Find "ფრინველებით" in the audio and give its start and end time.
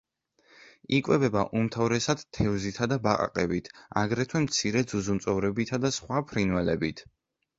6.33-7.05